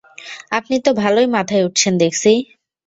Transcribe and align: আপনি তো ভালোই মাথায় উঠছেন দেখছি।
আপনি 0.51 0.75
তো 0.85 0.91
ভালোই 0.93 1.27
মাথায় 1.27 1.65
উঠছেন 1.65 1.93
দেখছি। 1.97 2.31